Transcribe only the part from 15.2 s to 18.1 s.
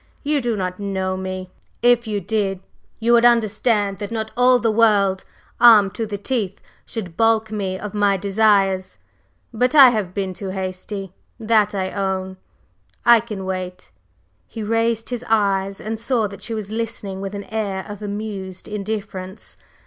eyes and saw that she was listening with an air of